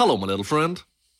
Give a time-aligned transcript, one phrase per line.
[0.00, 0.76] Hello, my little friend.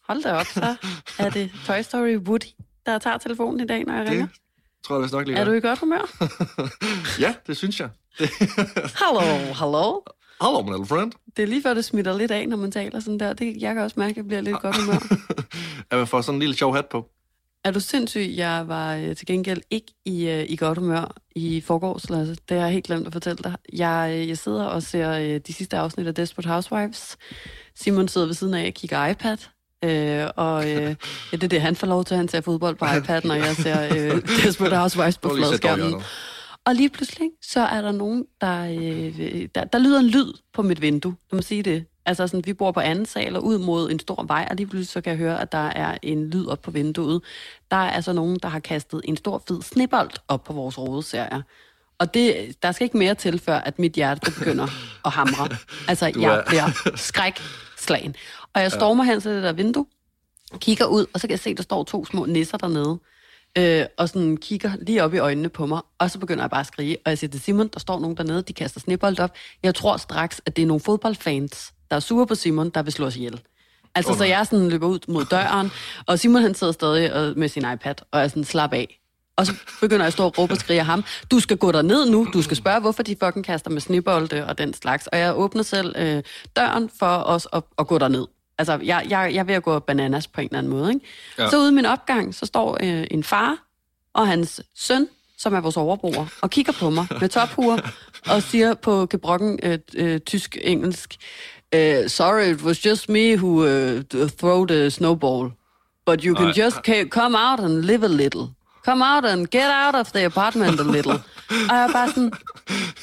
[0.08, 0.76] Hold da op, så
[1.18, 2.46] er det Toy Story Woody,
[2.86, 4.26] der tager telefonen i dag, når jeg ringer.
[4.26, 5.38] Det tror jeg vist nok lige.
[5.38, 6.10] Er du i godt humør?
[7.24, 7.88] ja, det synes jeg.
[8.18, 8.30] Det...
[9.02, 9.20] Hallo,
[9.54, 10.00] hallo.
[10.42, 11.12] Hello, my little friend.
[11.36, 13.32] Det er lige før, det smitter lidt af, når man taler sådan der.
[13.32, 15.16] Det, jeg kan også mærke, at jeg bliver lidt godt humør.
[15.90, 17.08] at man får sådan en lille sjov hat på.
[17.64, 18.34] Er du sindssyg?
[18.36, 22.36] Jeg var øh, til gengæld ikke i, øh, i godt humør i forgårs, Lasse.
[22.48, 23.54] Det har jeg helt glemt at fortælle dig.
[23.72, 27.16] Jeg, øh, jeg sidder og ser øh, de sidste afsnit af Desperate Housewives.
[27.74, 29.36] Simon sidder ved siden af og kigger iPad.
[29.84, 30.82] Øh, og øh,
[31.32, 32.16] ja, det er det, han får lov til.
[32.16, 35.94] Han ser fodbold på iPad, når jeg ser øh, Desperate Housewives på fladskærmen.
[36.66, 39.64] Og lige pludselig, så er der nogen, der, øh, der...
[39.64, 41.16] Der lyder en lyd på mit vindue.
[41.30, 41.84] Du må sige det.
[42.10, 44.66] Altså sådan, vi bor på anden sal og ud mod en stor vej, og lige
[44.66, 47.22] pludselig så kan jeg høre, at der er en lyd op på vinduet.
[47.70, 51.02] Der er altså nogen, der har kastet en stor fed snebold op på vores rode,
[51.02, 51.42] ser jeg.
[51.98, 54.66] Og det, der skal ikke mere til, før at mit hjerte begynder
[55.04, 55.48] at hamre.
[55.88, 58.14] Altså, Du jeg er- bliver skrækslagen.
[58.54, 59.86] Og jeg stormer hen til det der vindue,
[60.58, 62.98] kigger ud, og så kan jeg se, at der står to små nisser dernede,
[63.58, 66.60] øh, og sådan kigger lige op i øjnene på mig, og så begynder jeg bare
[66.60, 69.30] at skrige, og jeg siger til Simon, der står nogen dernede, de kaster snebold op.
[69.62, 72.92] Jeg tror straks, at det er nogle fodboldfans, der er sure på Simon, der vil
[72.92, 73.40] slå os ihjel.
[73.94, 75.70] Altså, oh, så jeg sådan løber ud mod døren,
[76.06, 79.00] og Simon han sidder stadig øh, med sin iPad, og er sådan, slap af.
[79.36, 81.72] Og så begynder jeg at stå og råbe og skrige af ham, du skal gå
[81.82, 85.06] ned nu, du skal spørge, hvorfor de fucking kaster med snebolde og den slags.
[85.06, 86.22] Og jeg åbner selv øh,
[86.56, 88.26] døren for os at, at gå derned.
[88.58, 90.92] Altså, jeg, jeg, jeg er ved at gå bananas på en eller anden måde.
[90.94, 91.06] Ikke?
[91.38, 91.50] Ja.
[91.50, 93.56] Så ude i min opgang, så står øh, en far
[94.14, 97.78] og hans søn, som er vores overbror, og kigger på mig med tophuer
[98.26, 101.16] og siger på gebrokken øh, øh, tysk-engelsk,
[101.74, 104.04] øh, sorry, it was just me who øh,
[104.40, 105.50] throw the snowball.
[106.06, 106.64] But you can Ej.
[106.64, 106.76] just
[107.10, 108.46] come out and live a little.
[108.84, 111.18] Come out and get out of the apartment a little.
[111.50, 112.32] Og jeg er bare sådan,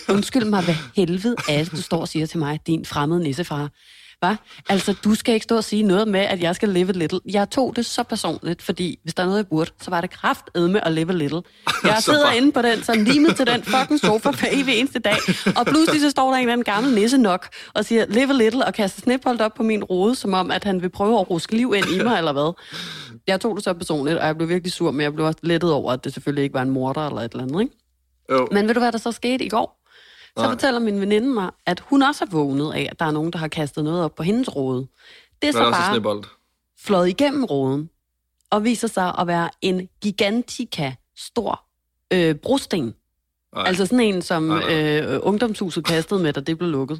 [0.09, 3.69] undskyld mig, hvad helvede er det, du står og siger til mig, din fremmede nissefar?
[4.19, 4.35] Hva?
[4.69, 7.19] Altså, du skal ikke stå og sige noget med, at jeg skal live a little.
[7.31, 10.09] Jeg tog det så personligt, fordi hvis der er noget, jeg burde, så var det
[10.09, 11.41] kraftedme at live a little.
[11.83, 14.79] Jeg Så sidder bare- inde på den, sådan limet til den fucking sofa hver evig
[14.79, 15.15] eneste dag,
[15.57, 18.33] og pludselig så står der en eller anden gammel nisse nok, og siger, live a
[18.33, 21.29] little, og kaster snebold op på min rode, som om, at han vil prøve at
[21.29, 22.53] ruske liv ind i mig, eller hvad.
[23.27, 25.71] Jeg tog det så personligt, og jeg blev virkelig sur, men jeg blev også lettet
[25.73, 27.73] over, at det selvfølgelig ikke var en morder eller et eller andet, ikke?
[28.31, 28.47] Jo.
[28.51, 29.76] Men ved du, hvad der så skete i går?
[30.37, 33.31] Så fortæller min veninde mig, at hun også er vågnet af, at der er nogen,
[33.33, 34.87] der har kastet noget op på hendes rode.
[35.41, 36.23] Det er så bare snebold.
[36.79, 37.89] fløjet igennem roden,
[38.49, 41.63] og viser sig at være en gigantika stor
[42.13, 42.93] øh, brosten.
[43.55, 43.63] Ej.
[43.67, 44.99] Altså sådan en, som Nej, nej.
[45.01, 46.99] øh, ungdomshuset kastede med, da det blev lukket.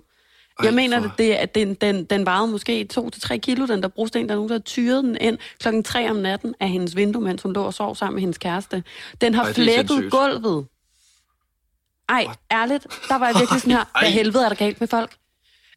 [0.60, 3.88] Ej, Jeg mener, for- det, at den, den, den vejede måske 2-3 kilo, den der
[3.88, 4.26] brosten.
[4.28, 7.22] Der er nogen, der har tyret den ind klokken 3 om natten af hendes vindue,
[7.24, 8.84] mens hun lå og sov sammen med hendes kæreste.
[9.22, 10.66] Den har Ej, Ej, flækket gulvet.
[12.10, 14.02] Ej, ærligt, der var jeg virkelig sådan her, Ej.
[14.02, 15.12] hvad helvede er der galt med folk?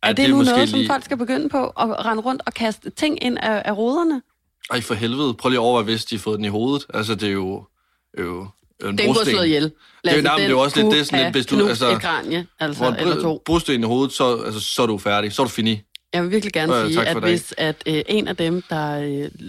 [0.02, 2.22] Ej, Er det det, er nu noget, som lige- folk skal begynde på, at rende
[2.22, 4.22] rundt og kaste ting ind af, af ruderne?
[4.70, 5.34] Ej, for helvede.
[5.34, 6.86] Prøv lige at overveje, hvis de har fået den i hovedet.
[6.94, 7.64] Altså, det er jo,
[8.18, 8.46] jo,
[8.82, 9.62] jo en Den kunne slået ihjel.
[10.04, 11.88] Det er nej, det er jo også lidt- det er sådan lidt, hvis du- altså-
[11.90, 13.32] et kranje, altså, Hvor eller to.
[13.34, 15.32] en brosten i hovedet, så, altså, så er du færdig.
[15.32, 15.80] Så er du fini.
[16.12, 17.22] Jeg vil virkelig gerne Øh, sige, at dag.
[17.22, 19.00] hvis at, øh, en af dem, der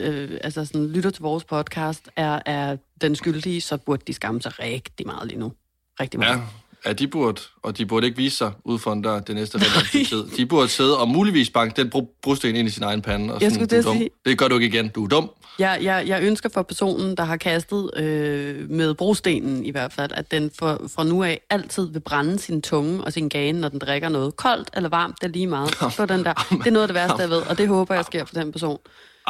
[0.01, 4.41] øh, altså sådan, lytter til vores podcast, er, er den skyldige, så burde de skamme
[4.41, 5.53] sig rigtig meget lige nu.
[5.99, 6.37] Rigtig meget.
[6.37, 6.41] Ja,
[6.85, 9.59] ja, de burde, og de burde ikke vise sig ud for en dør det næste
[10.09, 10.23] tid.
[10.37, 13.33] De burde sidde og muligvis banke den bro- brosten ind i sin egen pande.
[13.33, 13.97] Og Jeg sådan, skulle at dum.
[13.97, 14.89] sige- Det gør du ikke igen.
[14.89, 15.29] Du er dum.
[15.59, 20.11] Jeg, jeg, jeg ønsker for personen, der har kastet øh, med brostenen i hvert fald,
[20.13, 23.69] at den for, fra nu af altid vil brænde sin tunge og sin gane, når
[23.69, 24.35] den drikker noget.
[24.35, 25.75] Koldt eller varmt, det er lige meget.
[25.95, 26.33] Så den der.
[26.49, 28.51] Det er noget af det værste, jeg ved, og det håber jeg sker for den
[28.51, 28.77] person.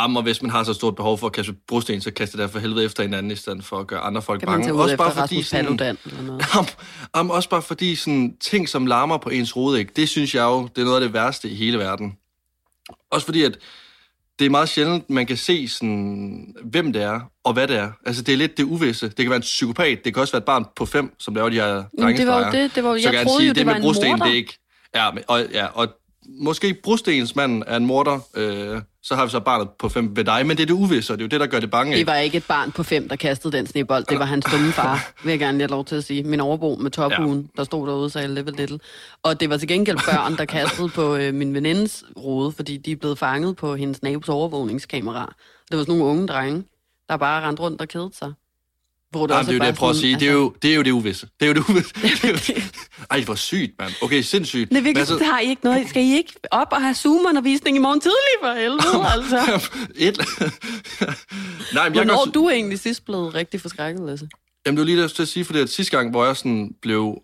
[0.02, 2.50] Jamen, og hvis man har så stort behov for at kaste brosten, så kaste det
[2.52, 4.66] for helvede efter hinanden, i stedet for at gøre andre folk Kan man bange.
[4.68, 6.46] tage ud efter Rasmus Paludan eller noget?
[6.56, 6.70] Jamen,
[7.16, 10.68] jamen, også bare fordi sådan, ting, som larmer på ens rodæg, det synes jeg jo,
[10.76, 12.14] det er noget af det værste i hele verden.
[13.12, 13.58] Også fordi, at
[14.40, 17.92] det er meget sjældent, man kan se, sådan, hvem det er, og hvad det er.
[18.06, 19.08] Altså, det er lidt det uvisse.
[19.08, 21.50] Det kan være en psykopat, det kan også være et barn på fem, som laver
[21.50, 22.52] de her det var jo drengestreger.
[22.52, 24.16] det- det var jo- Så jeg kan troede sige, jo, det med var en morder.
[24.26, 24.58] det er ikke...
[24.96, 25.88] Ja, men, og, ja, og
[26.40, 30.48] måske brostensmanden er en morder, øh, så har vi så barnet på fem ved dig,
[30.48, 31.98] men det er det uvisse, og det er jo det, der gør det bange.
[31.98, 34.06] Det var ikke et barn på fem, der kastede den snebold.
[34.10, 36.24] Det var hans dumme far, vil jeg gerne lige have lov til at sige.
[36.24, 37.48] Min overbo med tophuen, ja.
[37.58, 38.80] der stod derude og sagde live a little.
[39.24, 42.92] Og det var til gengæld børn, der kastede på øh, min venindes rode, fordi de
[42.92, 45.34] er blevet fanget på hendes nabos overvågningskamera.
[45.72, 46.64] Det var sådan nogle unge drenge,
[47.10, 48.34] der bare rendte rundt og kedede sig.
[49.12, 50.20] Hvor Jamen, det er jo det, jeg prøver at sige.
[50.20, 51.28] Det er, jo, det er jo det uvisse.
[51.40, 51.94] Det er jo det uvisse.
[52.28, 52.54] Altså...
[53.12, 53.92] Ej, hvor sygt, mand.
[54.02, 54.72] Okay, sindssygt.
[54.72, 55.24] Det virkelig, altså...
[55.24, 55.90] har I ikke noget.
[55.90, 59.70] Skal I ikke op og have Zoom-undervisning i morgen tidlig for helvede, altså?
[60.08, 60.18] Et...
[61.74, 62.24] Nej, men jeg kan også...
[62.28, 64.30] er du egentlig sidst blevet rigtig forskrækket, Lasse?
[64.66, 66.72] Jamen, det var lige der til at sige, fordi at sidste gang, hvor jeg sådan
[66.82, 67.22] blev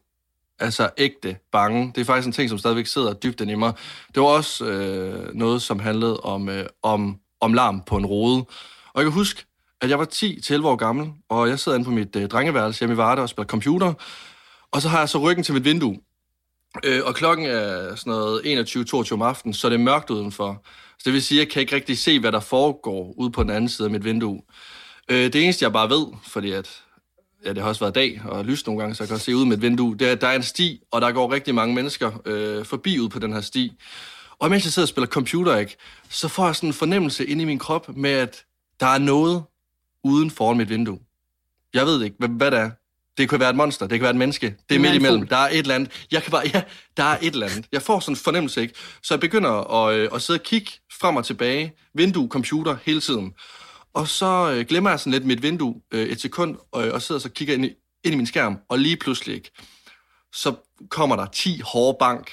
[0.59, 1.91] altså ægte bange.
[1.95, 3.73] Det er faktisk en ting, som stadigvæk sidder dybt inde i mig.
[4.15, 8.45] Det var også øh, noget, som handlede om, øh, om, om larm på en rode.
[8.93, 9.45] Og jeg kan huske,
[9.81, 12.93] at jeg var 10-11 år gammel, og jeg sidder inde på mit øh, drengeværelse hjemme
[12.93, 13.93] i Varde og spiller computer.
[14.71, 15.97] Og så har jeg så ryggen til mit vindue.
[16.83, 18.41] Øh, og klokken er sådan noget
[19.09, 20.65] 21-22 om aftenen, så det er mørkt udenfor.
[20.99, 23.43] Så det vil sige, at jeg kan ikke rigtig se, hvad der foregår ude på
[23.43, 24.41] den anden side af mit vindue.
[25.09, 26.83] Øh, det eneste, jeg bare ved, fordi at,
[27.45, 29.45] ja, det har også været dag og lys nogle gange, så jeg kan se ud
[29.45, 31.75] med et vindue, det er, at der er en sti, og der går rigtig mange
[31.75, 33.71] mennesker øh, forbi ud på den her sti.
[34.39, 35.77] Og mens jeg sidder og spiller computer, ikke,
[36.09, 38.43] så får jeg sådan en fornemmelse inde i min krop med, at
[38.79, 39.43] der er noget
[40.03, 40.99] uden foran mit vindue.
[41.73, 42.71] Jeg ved ikke, hvad, hvad det er.
[43.17, 44.55] Det kan være et monster, det kan være et menneske.
[44.69, 45.27] Det er midt imellem.
[45.27, 46.07] Der er et eller andet.
[46.11, 46.63] Jeg kan bare, ja,
[46.97, 47.65] der er et eller andet.
[47.71, 48.73] Jeg får sådan en fornemmelse, ikke?
[49.03, 51.73] Så jeg begynder at, øh, at sidde og kigge frem og tilbage.
[51.93, 53.33] Vindue, computer, hele tiden.
[53.93, 57.21] Og så øh, glemmer jeg sådan lidt mit vindue øh, et sekund, og, og sidder
[57.21, 57.73] så og kigger ind i,
[58.03, 59.51] ind i min skærm, og lige pludselig, ikke?
[60.33, 60.53] Så
[60.89, 62.31] kommer der 10 hårde bank,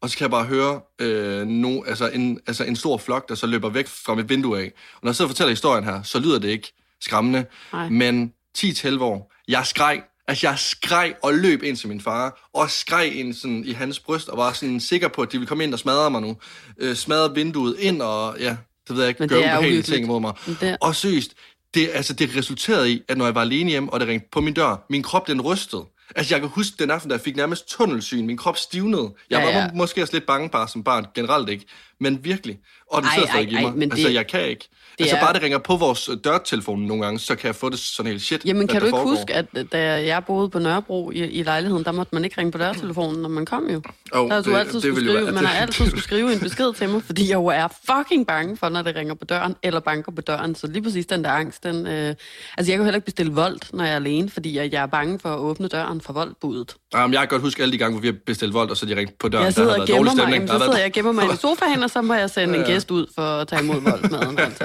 [0.00, 3.34] og så kan jeg bare høre øh, no, altså en, altså en stor flok, der
[3.34, 4.72] så løber væk fra mit vindue af.
[4.94, 7.88] Og når jeg sidder og fortæller historien her, så lyder det ikke skræmmende, Nej.
[7.88, 12.70] men 10-11 år, jeg skreg Altså, jeg skreg og løb ind til min far, og
[12.70, 15.64] skreg ind sådan i hans bryst, og var sådan sikker på, at de ville komme
[15.64, 16.36] ind og smadre mig nu.
[16.78, 18.56] Øh, smadre vinduet ind, og ja,
[18.88, 20.32] det ved jeg ikke, gøre ubehagelige ting mod mig.
[20.46, 20.76] Det...
[20.80, 21.34] Og seriøst,
[21.74, 24.40] det, altså, det resulterede i, at når jeg var alene hjemme, og det ringte på
[24.40, 25.84] min dør, min krop den rystede.
[26.16, 28.26] Altså, jeg kan huske den aften, da jeg fik nærmest tunnelsyn.
[28.26, 29.14] Min krop stivnede.
[29.30, 29.64] Jeg ja, ja.
[29.64, 31.64] var måske også lidt bange bare som barn, generelt ikke.
[32.00, 32.58] Men virkelig.
[32.90, 33.74] Og den sidder stadig i mig.
[33.76, 34.14] Men altså, det...
[34.14, 34.68] jeg kan ikke.
[35.00, 35.20] Det altså er...
[35.20, 38.10] bare det ringer på vores øh, dørtelefon nogle gange, så kan jeg få det sådan
[38.10, 38.44] helt shit.
[38.44, 39.10] Jamen kan du ikke foregår.
[39.10, 42.38] huske, at øh, da jeg boede på Nørrebro i, i lejligheden, der måtte man ikke
[42.38, 43.82] ringe på dørtelefonen, når man kom jo.
[44.12, 46.88] Oh, der det, altid det, skrive, være, man har altid skulle skrive en besked til
[46.88, 50.12] mig, fordi jeg jo er fucking bange for, når det ringer på døren, eller banker
[50.12, 50.54] på døren.
[50.54, 51.86] Så lige præcis den der angst, den...
[51.86, 52.14] Øh...
[52.58, 54.86] Altså jeg kan heller ikke bestille vold, når jeg er alene, fordi jeg, jeg er
[54.86, 56.76] bange for at åbne døren for voldbudet.
[57.04, 58.86] Um, jeg kan godt huske alle de gange, hvor vi har bestilt vold, og så
[58.86, 59.44] de ringt på døren.
[59.44, 61.82] Jeg sidder der og gemmer mig, jamen, så sidder jeg og gemmer mig i sofaen,
[61.82, 62.60] og så må jeg sende ja.
[62.60, 64.38] en gæst ud for at tage imod voldsmaden.
[64.50, 64.64] Altså.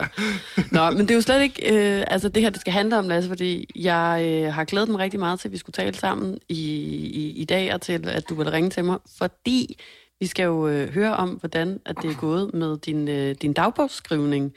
[0.72, 3.08] Nå, men det er jo slet ikke, øh, altså det her, det skal handle om,
[3.08, 6.40] Lasse, fordi jeg øh, har glædet mig rigtig meget til, at vi skulle tale sammen
[6.50, 6.76] i,
[7.06, 9.80] i, i dag, og til, at du vil ringe til mig, fordi
[10.20, 13.54] vi skal jo øh, høre om, hvordan at det er gået med din, øh, din
[13.54, 14.54] dagbogsskrivning,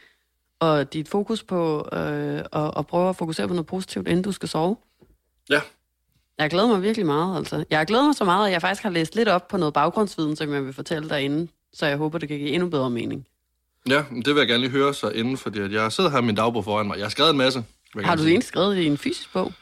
[0.61, 4.33] og dit fokus på øh, at, at prøve at fokusere på noget positivt, inden du
[4.33, 4.77] skal sove.
[5.51, 5.61] Ja.
[6.39, 7.65] Jeg glæder mig virkelig meget, altså.
[7.71, 10.37] Jeg glæder mig så meget, at jeg faktisk har læst lidt op på noget baggrundsviden,
[10.37, 13.27] som jeg vil fortælle derinde, så jeg håber, det kan give endnu bedre mening.
[13.89, 16.35] Ja, det vil jeg gerne lige høre så inden, fordi jeg sidder her med min
[16.35, 16.97] dagbog foran mig.
[16.97, 17.65] Jeg har skrevet en masse.
[18.05, 19.53] Har du egentlig skrevet i en fysisk bog?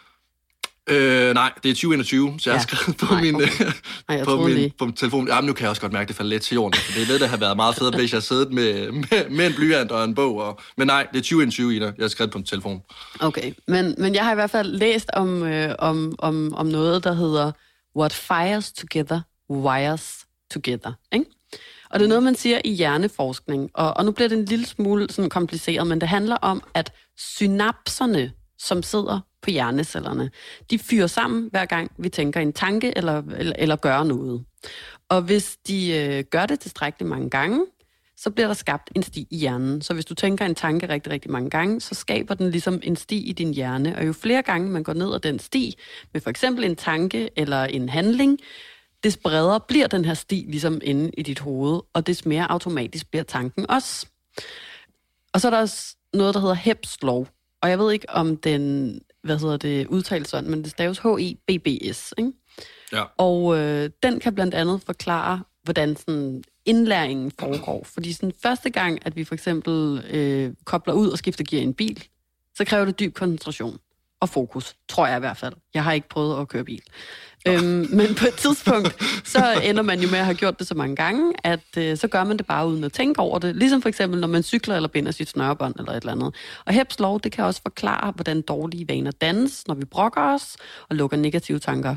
[0.90, 2.58] Øh, nej, det er 2021, så jeg ja.
[2.58, 3.64] har skrevet på nej, min, okay.
[4.08, 5.28] nej, på min på min telefon.
[5.28, 6.80] Jamen, nu kan jeg også godt mærke, at det falder lidt til jorden.
[6.80, 9.46] For det er der har været meget fedt, hvis jeg har siddet med, med, med
[9.46, 10.36] en blyant og en bog.
[10.36, 11.84] Og, men nej, det er 2021, Ida.
[11.84, 12.82] Jeg har skrevet på min telefon.
[13.20, 17.04] Okay, men, men jeg har i hvert fald læst om, øh, om, om, om noget,
[17.04, 17.52] der hedder
[17.96, 19.20] What fires together,
[19.50, 20.92] wires together.
[21.12, 21.26] Ikke?
[21.90, 23.70] Og det er noget, man siger i hjerneforskning.
[23.74, 26.92] Og, og nu bliver det en lille smule sådan kompliceret, men det handler om, at
[27.16, 30.30] synapserne, som sidder på hjernecellerne,
[30.70, 34.44] de fyrer sammen, hver gang vi tænker en tanke eller, eller, eller gør noget.
[35.08, 37.66] Og hvis de øh, gør det tilstrækkeligt mange gange,
[38.16, 39.82] så bliver der skabt en sti i hjernen.
[39.82, 42.96] Så hvis du tænker en tanke rigtig, rigtig mange gange, så skaber den ligesom en
[42.96, 43.96] sti i din hjerne.
[43.96, 45.78] Og jo flere gange man går ned ad den sti,
[46.12, 48.38] med for eksempel en tanke eller en handling,
[49.06, 53.10] des bredere bliver den her sti ligesom inde i dit hoved, og des mere automatisk
[53.10, 54.06] bliver tanken også.
[55.32, 57.28] Og så er der også noget, der hedder Hebs lov.
[57.62, 62.14] Og jeg ved ikke, om den hvad hedder det, udtales sådan, men det staves H-I-B-B-S.
[62.18, 62.32] Ikke?
[62.92, 63.04] Ja.
[63.16, 67.84] Og øh, den kan blandt andet forklare, hvordan sådan indlæringen foregår.
[67.84, 71.64] Fordi sådan første gang, at vi for eksempel øh, kobler ud og skifter gear i
[71.64, 72.04] en bil,
[72.54, 73.78] så kræver det dyb koncentration
[74.20, 75.54] og fokus, tror jeg i hvert fald.
[75.74, 76.82] Jeg har ikke prøvet at køre bil.
[77.48, 80.74] Øhm, men på et tidspunkt, så ender man jo med at have gjort det så
[80.74, 83.56] mange gange, at øh, så gør man det bare uden at tænke over det.
[83.56, 86.34] Ligesom for eksempel, når man cykler eller binder sit snørebånd eller et eller andet.
[86.64, 90.56] Og Hebs lov, det kan også forklare, hvordan dårlige vaner dannes, når vi brokker os
[90.90, 91.96] og lukker negative tanker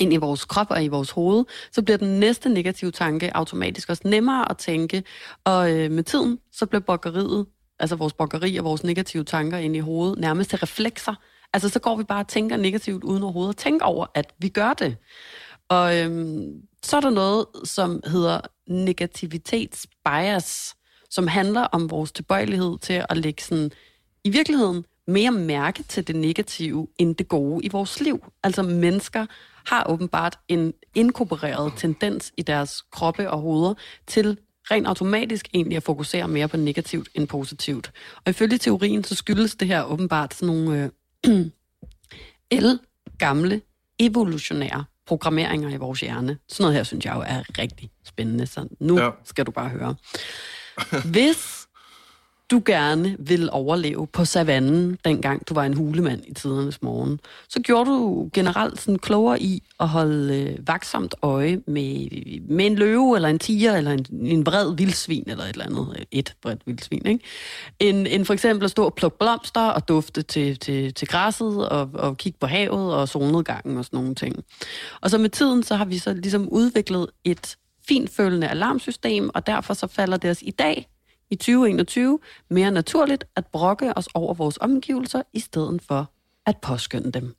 [0.00, 3.90] ind i vores krop og i vores hoved, så bliver den næste negative tanke automatisk
[3.90, 5.02] også nemmere at tænke.
[5.44, 7.46] Og øh, med tiden, så bliver brokkeriet,
[7.80, 11.14] altså vores brokkeri og vores negative tanker ind i hovedet, nærmest til reflekser,
[11.52, 14.48] Altså, så går vi bare og tænker negativt uden overhovedet at tænke over, at vi
[14.48, 14.96] gør det.
[15.68, 20.74] Og øhm, så er der noget, som hedder negativitetsbias,
[21.10, 23.70] som handler om vores tilbøjelighed til at lægge sådan,
[24.24, 28.32] i virkeligheden mere mærke til det negative end det gode i vores liv.
[28.42, 29.26] Altså mennesker
[29.66, 33.74] har åbenbart en inkorporeret tendens i deres kroppe og hoveder
[34.06, 34.38] til
[34.70, 37.92] rent automatisk egentlig at fokusere mere på negativt end positivt.
[38.24, 40.90] Og ifølge teorien, så skyldes det her åbenbart sådan nogle
[41.26, 41.46] øh,
[42.58, 42.78] el
[43.18, 43.60] gamle
[43.98, 46.38] evolutionære programmeringer i vores hjerne.
[46.48, 49.10] Sådan noget her, synes jeg jo er rigtig spændende, så nu ja.
[49.24, 49.94] skal du bare høre.
[51.04, 51.57] Hvis
[52.50, 57.60] du gerne vil overleve på savannen, dengang du var en hulemand i tidernes morgen, så
[57.60, 62.08] gjorde du generelt sådan klogere i at holde øh, vaksomt øje med,
[62.48, 65.96] med en løve, eller en tiger, eller en, en bred vildsvin, eller et eller andet.
[65.98, 67.24] Øh, et bredt vildsvin, ikke?
[67.80, 71.68] En, en for eksempel at stå og plukke blomster og dufte til, til, til græsset,
[71.68, 74.36] og, og kigge på havet og solnedgangen og sådan nogle ting.
[75.00, 77.56] Og så med tiden, så har vi så ligesom udviklet et
[77.88, 80.88] finfølende alarmsystem, og derfor så falder det os i dag
[81.30, 82.18] i 2021
[82.50, 86.10] mere naturligt at brokke os over vores omgivelser, i stedet for
[86.46, 87.34] at påskynde dem.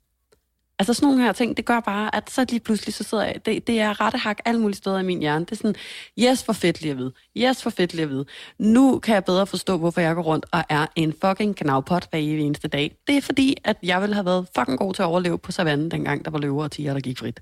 [0.78, 3.46] Altså sådan nogle her ting, det gør bare, at så lige pludselig så sidder jeg,
[3.46, 5.44] det, det er rettehak alle mulige steder i min hjerne.
[5.44, 5.74] Det er sådan,
[6.18, 7.12] yes, for fedt lige at vide.
[7.36, 8.24] Yes, for fedt lige at vide.
[8.58, 12.18] Nu kan jeg bedre forstå, hvorfor jeg går rundt og er en fucking knavpot hver
[12.18, 12.96] eneste dag.
[13.06, 15.90] Det er fordi, at jeg ville have været fucking god til at overleve på savannen,
[15.90, 17.40] dengang der var løver og tiger, der gik frit.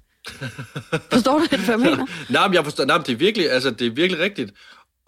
[1.13, 2.07] Forstår du det, hvad jeg mener?
[2.33, 4.53] nej, men jeg forstår, nej, men det er virkelig, altså, det er virkelig rigtigt.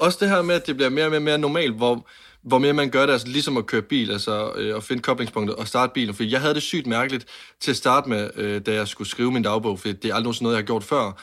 [0.00, 2.08] Også det her med, at det bliver mere og mere, mere normalt, hvor,
[2.42, 5.56] hvor mere man gør det, altså ligesom at køre bil, altså øh, at finde koblingspunktet
[5.56, 6.14] og starte bilen.
[6.14, 7.26] For jeg havde det sygt mærkeligt
[7.60, 10.34] til at starte med, øh, da jeg skulle skrive min dagbog, for det er aldrig
[10.42, 11.22] noget, jeg har gjort før.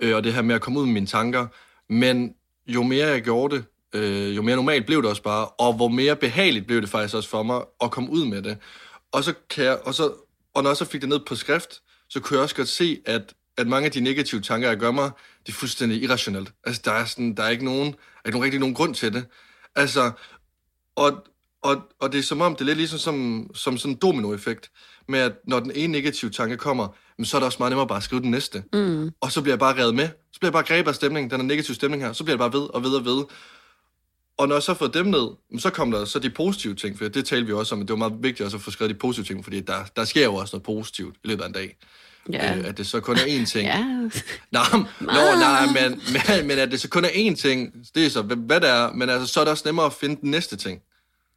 [0.00, 1.46] Øh, og det her med at komme ud med mine tanker.
[1.90, 2.34] Men
[2.66, 3.64] jo mere jeg gjorde det,
[3.94, 7.14] øh, jo mere normalt blev det også bare, og hvor mere behageligt blev det faktisk
[7.14, 8.58] også for mig at komme ud med det.
[9.12, 10.12] Og så kan jeg, og så,
[10.54, 12.98] og når jeg så fik det ned på skrift, så kunne jeg også godt se,
[13.06, 15.10] at at mange af de negative tanker, jeg gør mig,
[15.46, 16.52] det er fuldstændig irrationelt.
[16.64, 17.94] Altså, der er, sådan, der er ikke nogen,
[18.26, 19.26] ikke nogen, rigtig nogen grund til det.
[19.74, 20.10] Altså,
[20.96, 21.26] og,
[21.62, 24.70] og, og det er som om, det er lidt ligesom som, som sådan en dominoeffekt,
[25.08, 26.88] med at når den ene negative tanke kommer,
[27.24, 28.64] så er det også meget nemmere bare at skrive den næste.
[28.72, 29.10] Mm.
[29.20, 30.08] Og så bliver jeg bare revet med.
[30.32, 32.38] Så bliver jeg bare grebet af stemningen, den er negative stemning her, så bliver jeg
[32.38, 33.24] bare ved og ved og ved.
[34.38, 35.28] Og når jeg så får dem ned,
[35.58, 37.92] så kommer der så de positive ting, for det talte vi også om, at det
[37.92, 40.34] var meget vigtigt også at få skrevet de positive ting, fordi der, der sker jo
[40.34, 41.76] også noget positivt i løbet af en dag.
[42.32, 42.56] Ja.
[42.56, 43.68] Øh, at det så kun er én ting.
[43.68, 43.84] ja.
[44.52, 44.60] Nå,
[45.00, 48.22] nå, nej, men, men, men at det så kun er én ting, det er så,
[48.22, 50.80] hvad det er, men altså, så er det også nemmere at finde den næste ting.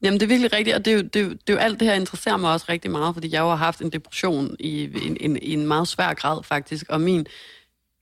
[0.01, 1.60] Jamen, det er virkelig rigtigt, og det er, jo, det, er jo, det er jo
[1.60, 4.55] alt det her interesserer mig også rigtig meget, fordi jeg jo har haft en depression
[4.60, 7.27] i en, en, i en meget svær grad faktisk, og min,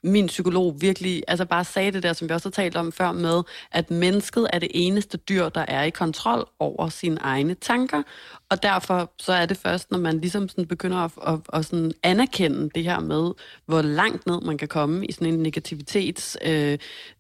[0.04, 3.12] min psykolog virkelig altså bare sagde det der, som vi også har talt om før
[3.12, 8.04] med, at mennesket er det eneste dyr, der er i kontrol over sine egne tanker,
[8.50, 11.92] og derfor så er det først, når man ligesom sådan begynder at, at, at sådan
[12.04, 13.32] anerkende det her med,
[13.66, 16.78] hvor langt ned man kan komme i sådan en negativitetsstrøm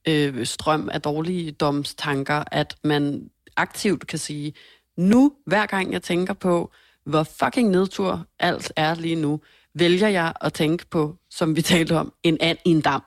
[0.07, 4.53] øh, øh, strøm af dårlige domstanker, at man aktivt kan sige,
[4.97, 6.71] nu hver gang jeg tænker på,
[7.05, 9.41] hvor fucking nedtur alt er lige nu,
[9.79, 13.03] vælger jeg at tænke på, som vi talte om, en and i en dam,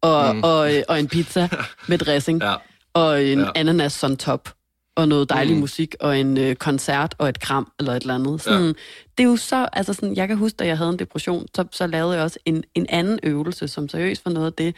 [0.00, 0.42] og, mm.
[0.42, 1.48] og, og en pizza
[1.88, 2.54] med dressing, ja.
[2.94, 3.50] og en ja.
[3.54, 4.48] ananas on top,
[4.96, 5.60] og noget dejlig mm.
[5.60, 8.42] musik, og en øh, koncert, og et kram, eller et eller andet.
[8.42, 8.72] Sådan, ja.
[9.18, 11.64] Det er jo så, altså sådan, jeg kan huske, da jeg havde en depression, så,
[11.70, 14.74] så lavede jeg også en, en anden øvelse, som seriøst var noget af det,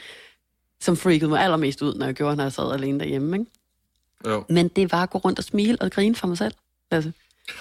[0.80, 3.38] som freakede mig allermest ud, når jeg gjorde, når jeg sad alene derhjemme.
[3.38, 3.50] Ikke?
[4.26, 4.44] Jo.
[4.48, 6.54] Men det var at gå rundt og smile og grine for mig selv.
[6.90, 7.10] Altså.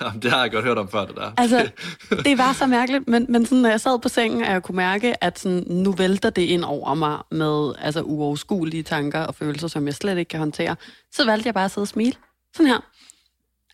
[0.02, 1.32] Jamen, det har jeg godt hørt om før, det der.
[1.38, 1.72] Altså,
[2.26, 4.76] det var så mærkeligt, men, men sådan, når jeg sad på sengen, og jeg kunne
[4.76, 9.68] mærke, at sådan, nu vælter det ind over mig med altså, uoverskuelige tanker og følelser,
[9.68, 10.76] som jeg slet ikke kan håndtere,
[11.12, 12.16] så valgte jeg bare at sidde og smile.
[12.56, 12.91] Sådan her.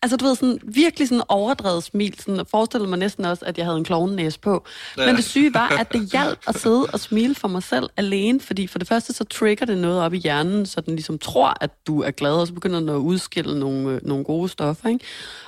[0.02, 2.14] Altså, du ved, sådan virkelig sådan overdrevet smil.
[2.20, 4.64] Sådan, forestillede mig næsten også, at jeg havde en klovnenæs på.
[4.98, 5.06] Ja.
[5.06, 8.40] Men det syge var, at det hjalp at sidde og smile for mig selv alene,
[8.40, 11.54] fordi for det første så trigger det noget op i hjernen, så den ligesom tror,
[11.60, 14.88] at du er glad, og så begynder den at udskille nogle, øh, nogle gode stoffer,
[14.88, 15.04] ikke?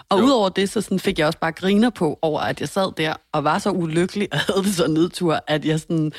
[0.09, 0.25] Og jo.
[0.25, 3.14] udover det, så sådan fik jeg også bare griner på over, at jeg sad der
[3.33, 6.12] og var så ulykkelig, og havde det så nedtur, at jeg sådan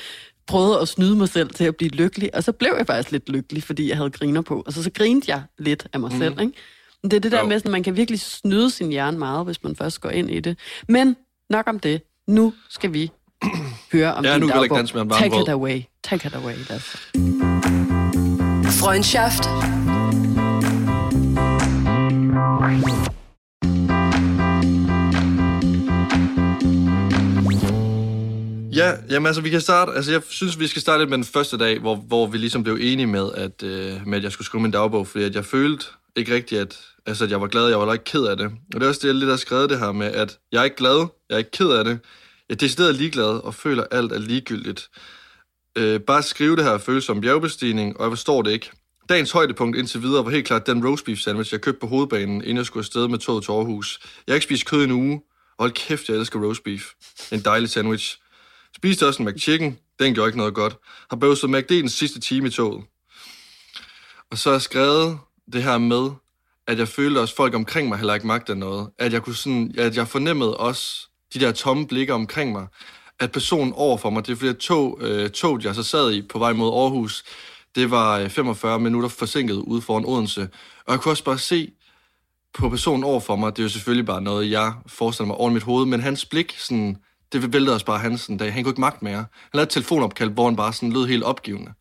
[0.48, 3.30] prøvede at snyde mig selv til at blive lykkelig, og så blev jeg faktisk lidt
[3.30, 4.64] lykkelig, fordi jeg havde griner på.
[4.66, 6.18] Og så, så grinede jeg lidt af mig mm.
[6.18, 6.54] selv, ikke?
[7.04, 7.46] Det er det der jo.
[7.46, 10.40] med, at man kan virkelig snyde sin hjerne meget, hvis man først går ind i
[10.40, 10.58] det.
[10.90, 11.16] Men
[11.50, 12.02] nok om det.
[12.28, 13.12] Nu skal vi
[13.94, 14.78] høre om ja, din nu dagbog.
[14.78, 15.82] Danse med en Take it away.
[16.04, 16.98] Take it away, Lasse.
[18.82, 19.44] Freundschaft.
[28.76, 31.26] Ja, jamen altså, vi kan starte, altså jeg synes, vi skal starte lidt med den
[31.26, 34.46] første dag, hvor, hvor vi ligesom blev enige med, at, øh, med, at jeg skulle
[34.46, 37.68] skrive min dagbog, fordi at jeg følte ikke rigtigt, at, altså, at jeg var glad,
[37.68, 38.46] jeg var ikke ked af det.
[38.46, 40.64] Og det er også det, jeg lidt har skrevet det her med, at jeg er
[40.64, 42.00] ikke glad, jeg er ikke ked af det,
[42.50, 44.90] jeg er decideret ligeglad og føler, at alt er ligegyldigt.
[45.78, 48.72] Øh, bare skrive det her føles som bjergbestigning, og jeg forstår det ikke.
[49.10, 52.42] Dagens højdepunkt indtil videre var helt klart den roast beef sandwich, jeg købte på hovedbanen,
[52.42, 54.00] inden jeg skulle afsted med toget til Aarhus.
[54.28, 55.22] Jeg har ikke spist kød i en uge,
[55.58, 56.84] og hold kæft, jeg elsker roast beef.
[57.32, 58.18] En dejlig sandwich.
[58.76, 60.78] Spiste også en McChicken, den gjorde ikke noget godt.
[61.10, 62.84] Har bøvset McD den sidste time i toget.
[64.32, 65.20] Og så har jeg skrevet
[65.54, 66.10] det her med,
[66.68, 68.90] at jeg følte også, at folk omkring mig heller ikke magtede noget.
[69.00, 72.68] At jeg, kunne sådan, at jeg fornemmede også de der tomme blikke omkring mig.
[73.20, 76.22] at personen over for mig, det er fordi, tog, øh, tog, jeg så sad i
[76.22, 77.24] på vej mod Aarhus,
[77.76, 80.50] det var øh, 45 minutter forsinket ude foran Odense.
[80.86, 81.72] Og jeg kunne også bare se
[82.54, 85.50] på personen over for mig, det er jo selvfølgelig bare noget, jeg forestiller mig over
[85.50, 86.98] mit hoved, men hans blik, sådan,
[87.32, 88.54] det væltede også bare hans sådan dag.
[88.54, 89.16] Han kunne ikke magt mere.
[89.16, 91.74] Han lavede et telefonopkald, hvor han bare sådan lød helt opgivende.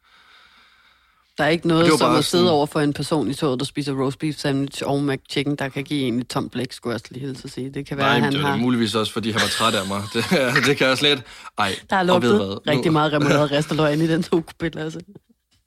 [1.41, 2.49] Der er ikke noget som at sidde sådan...
[2.49, 5.85] over for en person i toget, der spiser roast beef sandwich og McChicken, der kan
[5.85, 7.71] give en et tomt blæk, skulle jeg lige hilse at sige.
[7.71, 8.51] Det kan være, Nej, han det har...
[8.51, 10.03] det muligvis også, fordi han var træt af mig.
[10.15, 10.25] Det,
[10.67, 11.23] det kan jeg slet...
[11.59, 14.43] Ej, der er lugtet rigtig meget remoulade resteløgn i den to
[14.77, 15.01] altså.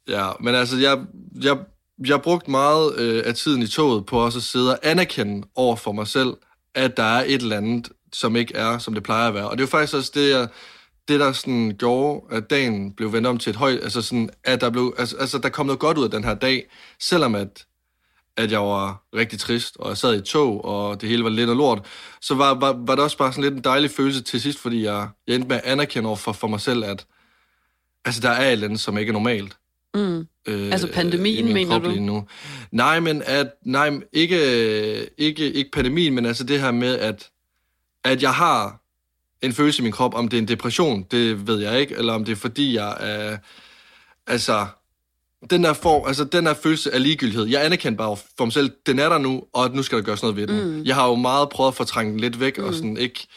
[0.09, 0.99] Ja, men altså, jeg,
[1.41, 1.57] jeg,
[2.07, 5.75] jeg brugte meget øh, af tiden i toget på også at sidde og anerkende over
[5.75, 6.33] for mig selv,
[6.75, 9.49] at der er et eller andet, som ikke er, som det plejer at være.
[9.49, 10.47] Og det er jo faktisk også det, jeg
[11.07, 14.61] det, der sådan gjorde, at dagen blev vendt om til et højt, altså sådan, at
[14.61, 16.65] der blev, altså, altså der kom noget godt ud af den her dag,
[16.99, 17.65] selvom at,
[18.37, 21.29] at jeg var rigtig trist, og jeg sad i et tog, og det hele var
[21.29, 21.85] lidt af lort,
[22.21, 24.83] så var, var, var det også bare sådan lidt en dejlig følelse til sidst, fordi
[24.83, 27.05] jeg, jeg endte med at anerkende over for, for mig selv, at
[28.05, 29.57] altså, der er et eller andet, som ikke er normalt.
[29.93, 30.27] Mm.
[30.47, 31.91] Øh, altså pandemien, mener du?
[31.91, 32.27] Nu.
[32.71, 37.29] Nej, men at, nej, ikke, ikke, ikke pandemien, men altså det her med, at,
[38.03, 38.82] at jeg har
[39.43, 42.13] en følelse i min krop, om det er en depression, det ved jeg ikke, eller
[42.13, 43.37] om det er fordi, jeg er...
[44.27, 44.65] Altså,
[45.49, 48.71] den der, form, altså, den der følelse af ligegyldighed, jeg anerkender bare for mig selv,
[48.85, 50.63] den er der nu, og nu skal der gøres noget ved den.
[50.63, 50.83] Mm.
[50.83, 52.63] Jeg har jo meget prøvet at fortrænge den lidt væk, mm.
[52.63, 53.27] og sådan ikke,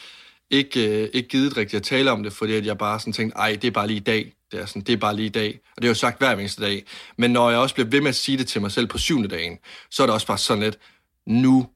[0.50, 3.36] ikke, øh, ikke givet rigtigt at tale om det, fordi at jeg bare sådan tænkte,
[3.36, 4.32] ej, det er bare lige i dag.
[4.52, 5.48] Det er, sådan, det er bare lige i dag.
[5.48, 6.84] Og det har jeg jo sagt hver eneste dag.
[7.18, 9.28] Men når jeg også bliver ved med at sige det til mig selv på syvende
[9.28, 9.58] dagen,
[9.90, 10.78] så er det også bare sådan lidt,
[11.26, 11.66] nu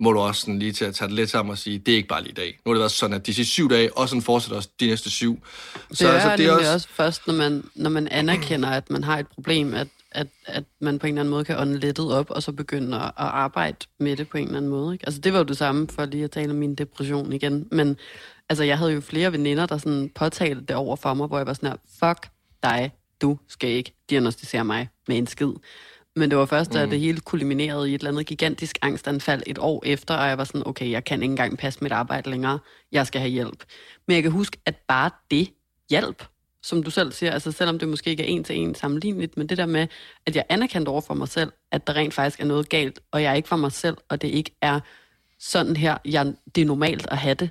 [0.00, 1.96] må du også sådan lige til at tage det lidt sammen og sige, det er
[1.96, 2.58] ikke bare lige i dag.
[2.64, 4.86] Nu har det været sådan, at de sidste syv dage, og sådan fortsætter også de
[4.86, 5.42] næste syv.
[5.92, 6.74] Så det er, altså, det er også...
[6.74, 10.64] også først, når man, når man anerkender, at man har et problem, at, at, at
[10.80, 13.12] man på en eller anden måde kan ånde lettet op, og så begynde at, at
[13.16, 14.94] arbejde med det på en eller anden måde.
[14.94, 15.06] Ikke?
[15.06, 17.68] Altså det var jo det samme, for lige at tale om min depression igen.
[17.70, 17.96] Men
[18.48, 21.46] altså, jeg havde jo flere veninder, der sådan påtalte det over for mig, hvor jeg
[21.46, 22.28] var sådan her, fuck
[22.62, 25.52] dig, du skal ikke diagnostisere mig med en skid.
[26.18, 26.90] Men det var først, da mm.
[26.90, 30.44] det hele kulminerede i et eller andet gigantisk angstanfald et år efter, og jeg var
[30.44, 32.58] sådan, okay, jeg kan ikke engang passe mit arbejde længere,
[32.92, 33.64] jeg skal have hjælp.
[34.06, 35.48] Men jeg kan huske, at bare det
[35.90, 36.24] hjælp,
[36.62, 39.46] som du selv siger, altså selvom det måske ikke er en til en sammenligneligt, men
[39.46, 39.86] det der med,
[40.26, 43.22] at jeg anerkendte over for mig selv, at der rent faktisk er noget galt, og
[43.22, 44.80] jeg er ikke for mig selv, og det ikke er
[45.38, 47.50] sådan her, jeg, det er normalt at have det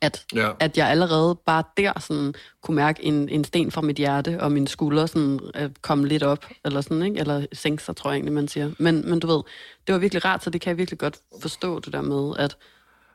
[0.00, 0.50] at, ja.
[0.60, 4.52] at jeg allerede bare der sådan, kunne mærke en, en sten fra mit hjerte, og
[4.52, 7.20] min skulder sådan, øh, kom lidt op, eller sådan, ikke?
[7.20, 8.70] eller sænke sig, tror jeg egentlig, man siger.
[8.78, 9.42] Men, men du ved,
[9.86, 12.56] det var virkelig rart, så det kan jeg virkelig godt forstå, det der med, at,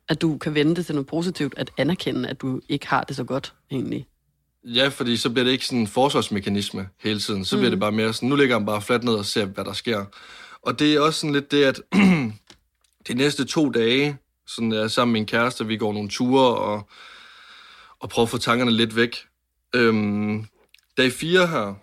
[0.09, 3.15] at du kan vende det til noget positivt, at anerkende, at du ikke har det
[3.15, 4.07] så godt, egentlig.
[4.63, 7.45] Ja, fordi så bliver det ikke sådan en forsvarsmekanisme hele tiden.
[7.45, 7.59] Så mm.
[7.59, 9.73] bliver det bare mere sådan, nu ligger han bare fladt ned og ser, hvad der
[9.73, 10.05] sker.
[10.61, 11.81] Og det er også sådan lidt det, at
[13.07, 16.89] de næste to dage, sådan jeg sammen med min kæreste, vi går nogle ture og,
[17.99, 19.17] og prøver at få tankerne lidt væk.
[19.75, 20.45] Øhm,
[20.97, 21.73] dag 4 her,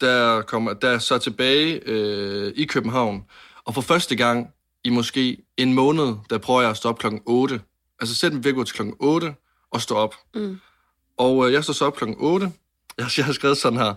[0.00, 3.24] der, kommer, der er så tilbage øh, i København,
[3.64, 4.48] og for første gang
[4.84, 7.60] i måske en måned, der prøver jeg at stå op klokken 8.
[8.00, 9.34] Altså sætte en vækkeur til klokken 8
[9.70, 10.14] og stå op.
[10.34, 10.60] Mm.
[11.16, 12.52] Og øh, jeg står så op klokken 8.
[12.98, 13.94] Jeg, jeg har skrevet sådan her.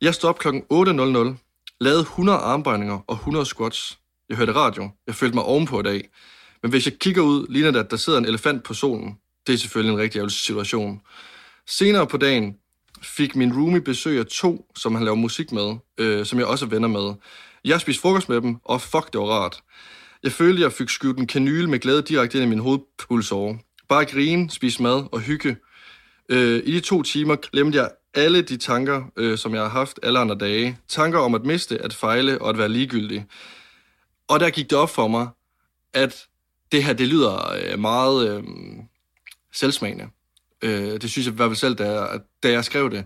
[0.00, 1.36] Jeg står op klokken 8.00,
[1.80, 3.98] lavede 100 armbøjninger og 100 squats.
[4.28, 4.90] Jeg hørte radio.
[5.06, 6.08] Jeg følte mig ovenpå i dag.
[6.62, 9.18] Men hvis jeg kigger ud, ligner det, at der sidder en elefant på solen.
[9.46, 11.00] Det er selvfølgelig en rigtig ærgerlig situation.
[11.66, 12.56] Senere på dagen
[13.02, 16.64] fik min roomie besøg af to, som han laver musik med, øh, som jeg også
[16.64, 17.14] er venner med.
[17.64, 19.62] Jeg spiste frokost med dem, og fuck, det var rart.
[20.22, 23.58] Jeg følte, jeg fik skudt en kanyle med glæde direkte ind i min hovedpulsåre.
[23.88, 25.56] Bare grine, spise mad og hygge.
[26.28, 30.00] Øh, I de to timer glemte jeg alle de tanker, øh, som jeg har haft
[30.02, 30.78] alle andre dage.
[30.88, 33.26] Tanker om at miste, at fejle og at være ligegyldig.
[34.28, 35.28] Og der gik det op for mig,
[35.94, 36.26] at
[36.72, 38.44] det her, det lyder øh, meget øh,
[39.52, 40.08] selvsmagende.
[40.62, 43.04] Øh, det synes jeg i hvert fald selv, da jeg, da jeg skrev det.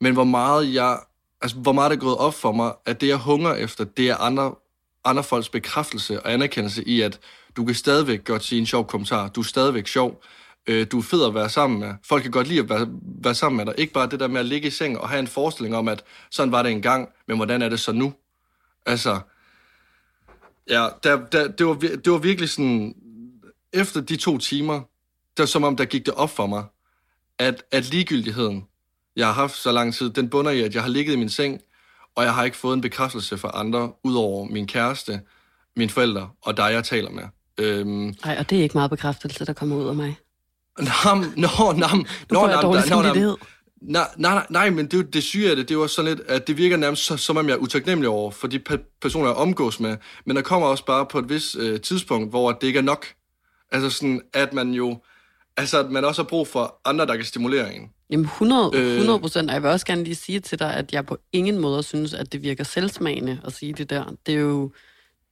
[0.00, 0.98] Men hvor meget jeg,
[1.40, 4.08] altså hvor meget det er gået op for mig, at det jeg hunger efter, det
[4.08, 4.54] er andre,
[5.04, 7.20] andre folks bekræftelse og anerkendelse i, at
[7.56, 9.28] du kan stadigvæk godt sige en sjov kommentar.
[9.28, 10.22] Du er stadigvæk sjov.
[10.66, 11.94] Øh, du er fed at være sammen med.
[12.04, 12.88] Folk kan godt lide at være,
[13.22, 13.74] være sammen med dig.
[13.80, 16.04] Ikke bare det der med at ligge i seng og have en forestilling om, at
[16.30, 18.12] sådan var det engang, men hvordan er det så nu?
[18.86, 19.20] Altså,
[20.70, 22.94] Ja, der, der, det, var, det var virkelig sådan,
[23.72, 24.74] efter de to timer,
[25.36, 26.64] det var som om, der gik det op for mig,
[27.38, 28.64] at, at ligegyldigheden,
[29.16, 31.28] jeg har haft så lang tid, den bunder i, at jeg har ligget i min
[31.28, 31.60] seng,
[32.14, 35.20] og jeg har ikke fået en bekræftelse fra andre, udover min kæreste,
[35.76, 37.22] mine forældre og dig, jeg taler med.
[37.58, 40.16] Øhm, Ej, og det er ikke meget bekræftelse, der kommer ud af mig.
[40.78, 43.36] Nam, nå, nam, nå, dårlig samvittighed.
[43.80, 46.56] Nej, nej, nej, men det, det syge af det, det var sådan lidt, at det
[46.56, 48.60] virker nærmest så, som om jeg er utaknemmelig over for de
[49.02, 49.96] personer, jeg omgås med.
[50.26, 53.06] Men der kommer også bare på et vis øh, tidspunkt, hvor det ikke er nok.
[53.72, 54.98] Altså sådan, at man jo,
[55.56, 57.90] altså, at man også har brug for andre, der kan stimulere en.
[58.10, 58.94] Jamen 100, Øh.
[58.94, 61.58] 100 procent, og jeg vil også gerne lige sige til dig, at jeg på ingen
[61.58, 64.04] måde synes, at det virker selvsmagende at sige det der.
[64.26, 64.72] Det er jo,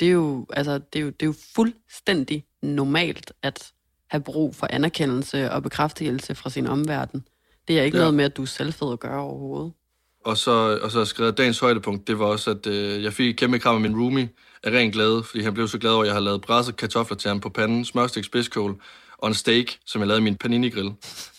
[0.01, 3.73] det er jo, altså, det er jo, det er jo fuldstændig normalt at
[4.09, 7.25] have brug for anerkendelse og bekræftelse fra sin omverden.
[7.69, 8.03] Det er ikke Ja.
[8.03, 9.73] noget med, at du er selvfed at gøre overhovedet.
[10.25, 13.37] Og så, og så skrevet, dagens højdepunkt, det var også, at øh, jeg fik et
[13.37, 14.29] kæmpe kram af min roomie
[14.65, 17.17] af ren glæde, fordi han blev så glad over, at jeg har lavet bræsset kartofler
[17.17, 18.81] til ham på panden, smørstik spidskål
[19.19, 20.91] og en steak, som jeg lavede i min panini-grill.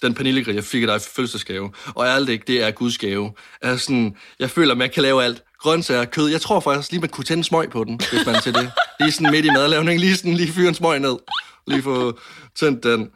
[0.01, 1.71] Den panini-grill, jeg fik af dig i fødselsdagsgave.
[1.95, 3.31] Og ærligt ikke, det er Guds gave.
[3.61, 5.43] Altså sådan, jeg føler, man kan lave alt.
[5.59, 6.27] Grøntsager, kød.
[6.29, 8.71] Jeg tror faktisk lige, man kunne tænde smøg på den, hvis man til det.
[8.99, 11.17] Lige sådan midt i madlavning, lige sådan, lige fyre en smøg ned.
[11.67, 12.19] Lige få
[12.59, 13.09] tændt den.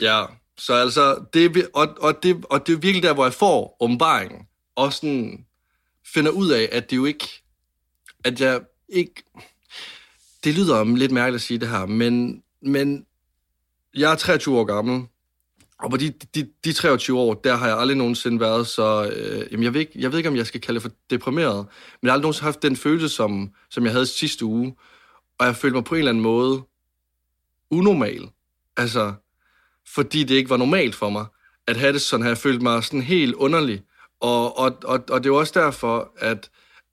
[0.00, 0.22] Ja,
[0.58, 4.40] så altså, det og, og, det, og det er virkelig der, hvor jeg får åbenbaringen,
[4.76, 5.44] og sådan
[6.14, 7.28] finder ud af, at det jo ikke,
[8.24, 9.22] at jeg ikke,
[10.44, 13.06] det lyder om lidt mærkeligt at sige det her, men, men
[13.94, 15.06] jeg er 23 år gammel,
[15.78, 19.10] og på de, de, de 23 år, der har jeg aldrig nogensinde været så...
[19.16, 21.56] Øh, jamen jeg, ved ikke, jeg ved ikke, om jeg skal kalde det for deprimeret,
[21.56, 21.66] men
[22.02, 24.76] jeg har aldrig nogensinde haft den følelse, som, som jeg havde sidste uge.
[25.38, 26.62] Og jeg følte mig på en eller anden måde
[27.70, 28.28] unormal.
[28.76, 29.14] Altså,
[29.88, 31.26] fordi det ikke var normalt for mig
[31.66, 32.30] at have det sådan her.
[32.30, 33.82] Jeg følte mig sådan helt underlig.
[34.20, 36.50] Og, og, og, og det var også derfor, at,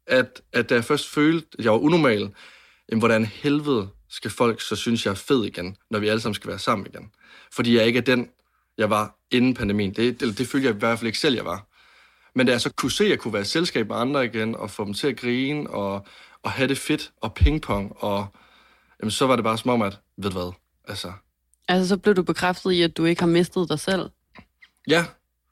[0.08, 2.34] at, at da jeg først følte, at jeg var unormal,
[2.90, 6.36] jamen hvordan helvede skal folk så synes, jeg er fed igen, når vi alle sammen
[6.36, 7.12] skal være sammen igen.
[7.52, 8.30] Fordi jeg ikke er den,
[8.78, 9.94] jeg var inden pandemien.
[9.94, 11.68] Det, det, det følte jeg i hvert fald ikke selv, jeg var.
[12.36, 14.56] Men da jeg så kunne se, at jeg kunne være i selskab med andre igen,
[14.56, 16.06] og få dem til at grine, og,
[16.44, 18.28] og have det fedt, og pingpong, og
[19.00, 20.54] jamen, så var det bare som om, at, ved du hvad,
[20.88, 21.12] altså,
[21.72, 24.10] Altså, så blev du bekræftet i, at du ikke har mistet dig selv.
[24.88, 25.06] Ja,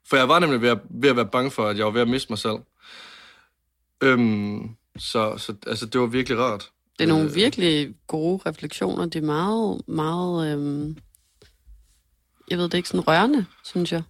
[0.08, 2.00] for jeg var nemlig ved at, ved at være bange for, at jeg var ved
[2.00, 2.56] at miste mig selv.
[4.02, 6.70] Øhm, så, så altså, det var virkelig rart.
[6.98, 9.04] Det er nogle Øh, virkelig gode refleksioner.
[9.06, 10.96] Det er meget, meget, øhm,
[12.50, 14.02] jeg ved det ikke, sådan rørende, synes jeg.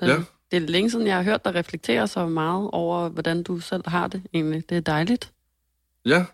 [0.00, 0.16] Det, Ja.
[0.50, 3.82] det er længe siden, jeg har hørt dig reflektere så meget over, hvordan du selv
[3.88, 4.68] har det egentlig.
[4.68, 5.32] Det er dejligt.
[6.04, 6.24] Ja,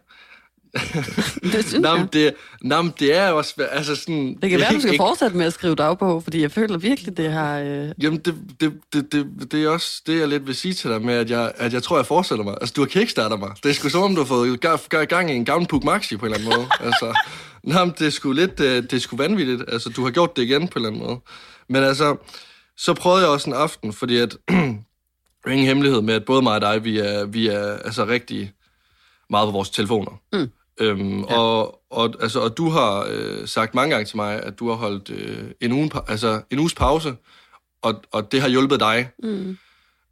[1.52, 2.09] Det synes Nå, jeg.
[2.12, 4.38] det, nå, det er også, altså sådan...
[4.42, 7.16] Det kan være, du skal ikke, fortsætte med at skrive dagbog, fordi jeg føler virkelig,
[7.16, 7.59] det har...
[7.59, 7.88] Øh...
[8.02, 11.02] Jamen, det, det, det, det, det er også det, jeg lidt vil sige til dig
[11.02, 12.54] med, at jeg, at jeg tror, jeg fortsætter mig.
[12.61, 13.50] Altså, du har kickstarter mig.
[13.62, 16.16] Det er sgu som om, du har fået gang, gang, i en gammel Puk Maxi
[16.16, 16.68] på en eller anden måde.
[16.88, 17.18] Altså,
[17.64, 19.62] nå, det er sgu lidt, øh, det er sgu vanvittigt.
[19.68, 21.20] Altså, du har gjort det igen på en eller anden måde.
[21.68, 22.16] Men altså,
[22.76, 24.37] så prøvede jeg også en aften, fordi at,
[25.52, 28.52] ingen hemmelighed med, at både mig og dig, vi er, vi er altså rigtig
[29.31, 30.20] meget på vores telefoner.
[30.33, 30.50] Mm.
[30.81, 31.38] Øhm, ja.
[31.38, 34.75] og, og, altså, og du har øh, sagt mange gange til mig, at du har
[34.75, 37.14] holdt øh, en, uge, altså, en uges pause,
[37.83, 39.11] og, og det har hjulpet dig.
[39.23, 39.59] Mm.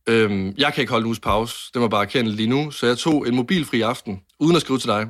[0.09, 2.87] Øhm, jeg kan ikke holde en uges pause, det må bare erkende lige nu, så
[2.87, 5.09] jeg tog en mobilfri aften, uden at skrive til dig.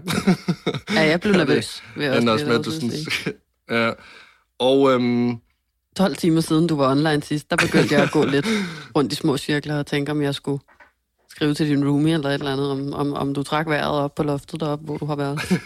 [0.94, 1.82] Ja, jeg blev nervøs.
[1.96, 3.32] Jeg også Anders sige.
[3.70, 3.92] ja.
[4.58, 5.36] Og øhm,
[5.96, 8.46] 12 timer siden du var online sidst, der begyndte jeg at gå lidt
[8.96, 10.60] rundt i små cirkler og tænke, om jeg skulle
[11.36, 14.14] skrive til din roomie eller et eller andet, om, om, om du trak vejret op
[14.14, 15.40] på loftet deroppe, hvor du har været.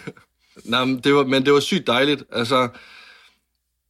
[0.65, 2.23] nej, men, det var, men det var sygt dejligt.
[2.31, 2.67] Altså,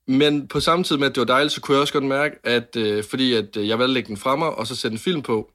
[0.08, 2.36] men på samme tid med, at det var dejligt, så kunne jeg også godt mærke,
[2.44, 5.00] at øh, fordi at, øh, jeg valgte at lægge den fremme og så sætte en
[5.00, 5.52] film på,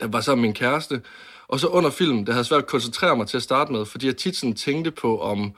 [0.00, 1.02] der var sammen med min kæreste,
[1.48, 4.06] og så under filmen, der havde svært at koncentrere mig til at starte med, fordi
[4.06, 5.52] jeg tit sådan tænkte på, om,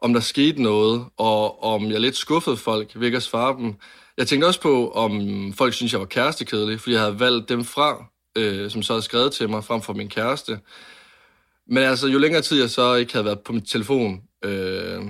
[0.00, 3.74] om der skete noget, og om jeg lidt skuffede folk ved ikke at svare dem.
[4.16, 5.12] Jeg tænkte også på, om
[5.52, 9.02] folk synes jeg var kærestekedelig, fordi jeg havde valgt dem fra, øh, som så havde
[9.02, 10.60] skrevet til mig, frem for min kæreste.
[11.66, 15.02] Men altså, jo længere tid jeg så ikke havde været på min telefon, øh,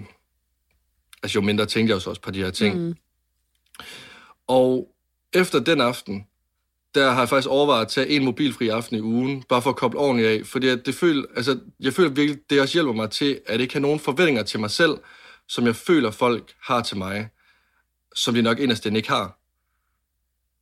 [1.23, 2.81] altså jo mindre tænkte jeg også på de her ting.
[2.81, 2.95] Mm.
[4.47, 4.89] Og
[5.33, 6.27] efter den aften,
[6.95, 9.77] der har jeg faktisk overvejet at tage en mobilfri aften i ugen, bare for at
[9.77, 13.41] koble ordentligt af, fordi det føler, altså, jeg føler virkelig, det også hjælper mig til,
[13.47, 14.99] at ikke have nogen forventninger til mig selv,
[15.49, 17.29] som jeg føler, folk har til mig,
[18.15, 19.39] som de nok inderst inde ikke har.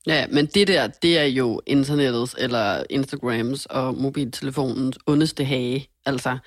[0.07, 5.89] Ja, men det der, det er jo internettets eller Instagrams og mobiltelefonens ondeste hage.
[6.07, 6.39] Altså,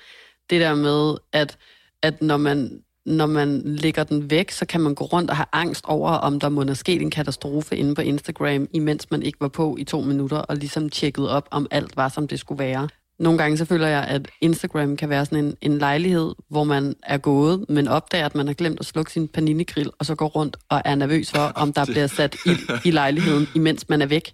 [0.50, 1.58] det der med, at,
[2.02, 5.46] at når man når man lægger den væk, så kan man gå rundt og have
[5.52, 9.40] angst over, om der må have sket en katastrofe inde på Instagram, imens man ikke
[9.40, 12.58] var på i to minutter, og ligesom tjekket op, om alt var, som det skulle
[12.58, 12.88] være.
[13.18, 16.94] Nogle gange så føler jeg, at Instagram kan være sådan en, en lejlighed, hvor man
[17.02, 20.26] er gået, men opdager, at man har glemt at slukke sin paninegrill, og så går
[20.26, 24.06] rundt og er nervøs for, om der bliver sat ild i lejligheden, imens man er
[24.06, 24.32] væk.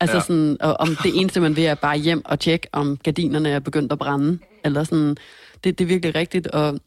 [0.00, 0.22] Altså Ja.
[0.22, 3.58] sådan, og om det eneste, man vil, er bare hjem og tjekke, om gardinerne er
[3.58, 4.38] begyndt at brænde.
[4.64, 5.16] Eller sådan,
[5.64, 6.78] det, det er virkelig rigtigt, og,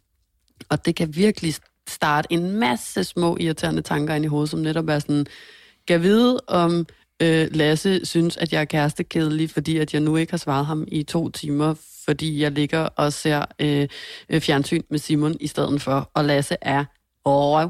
[0.69, 1.55] og det kan virkelig
[1.87, 5.25] starte en masse små irriterende tanker ind i hovedet, som netop er sådan,
[5.87, 6.85] kan vide, om
[7.21, 10.87] øh, Lasse synes, at jeg er kærestekedelig, fordi at jeg nu ikke har svaret ham
[10.87, 11.75] i to timer,
[12.05, 13.87] fordi jeg ligger og ser øh,
[14.29, 16.85] øh, fjernsyn med Simon i stedet for, og Lasse er
[17.25, 17.69] røv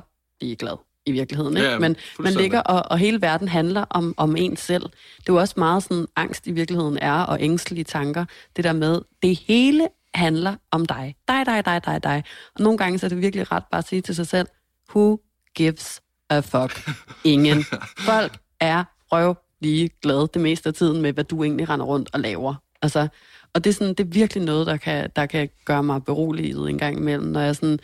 [0.59, 1.57] glad i virkeligheden.
[1.57, 1.69] Ikke?
[1.69, 4.83] Ja, men man ligger, og, og hele verden handler om, om en selv.
[5.17, 8.25] Det er jo også meget sådan, angst i virkeligheden er, og ængstelige tanker.
[8.55, 11.15] Det der med, det hele handler om dig.
[11.27, 12.23] Dig, dig, dig, dig, dig.
[12.55, 14.47] Og nogle gange så er det virkelig ret bare at sige til sig selv,
[14.95, 15.19] who
[15.55, 16.89] gives a fuck?
[17.23, 17.63] Ingen.
[17.97, 22.09] Folk er røv lige glade det meste af tiden med, hvad du egentlig render rundt
[22.13, 22.55] og laver.
[22.81, 23.07] Altså,
[23.53, 26.69] og det er, sådan, det er virkelig noget, der kan, der kan gøre mig beroliget
[26.69, 27.79] en gang imellem, når jeg sådan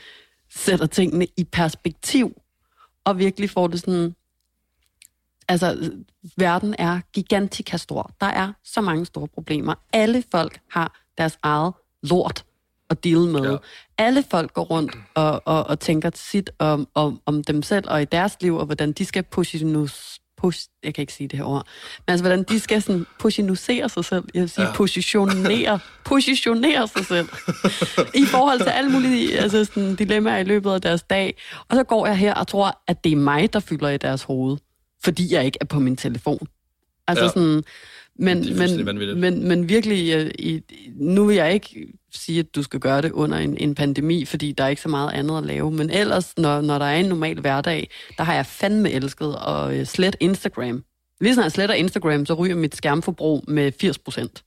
[0.56, 2.42] sætter tingene i perspektiv,
[3.04, 4.16] og virkelig får det sådan...
[5.48, 5.92] Altså,
[6.38, 8.12] verden er gigantika stor.
[8.22, 9.74] Der er så mange store problemer.
[9.94, 12.46] Alle folk har deres eget lort
[12.90, 13.52] at deal med.
[13.52, 13.58] Ja.
[13.98, 18.02] Alle folk går rundt og, og, og tænker sit om, om, om dem selv og
[18.02, 21.46] i deres liv, og hvordan de skal positionus, pos, jeg kan ikke sige det her
[21.46, 21.68] ord,
[22.08, 24.24] men altså, hvordan de skal sådan positionere sig selv.
[24.34, 24.74] Jeg vil sige, Ja.
[24.74, 27.30] positionere, positionere sig selv.
[28.16, 31.38] I forhold til alle mulige altså sådan, dilemmaer i løbet af deres dag.
[31.70, 34.24] Og så går jeg her og tror, at det er mig, der fylder i deres
[34.24, 34.58] hoved,
[35.04, 36.48] fordi jeg ikke er på min telefon.
[37.08, 37.30] Altså ja.
[37.30, 37.64] sådan...
[38.16, 40.62] Men, men, men, men virkelig, øh, i,
[40.96, 44.52] nu vil jeg ikke sige, at du skal gøre det under en, en pandemi, fordi
[44.52, 45.72] der er ikke så meget andet at lave.
[45.72, 49.74] Men ellers, når, når der er en normal hverdag, der har jeg fandme elsket at
[49.74, 50.84] øh, slette Instagram.
[51.22, 54.44] Lige snart jeg sletter Instagram, så ryger mit skærmforbrug med 80 procent.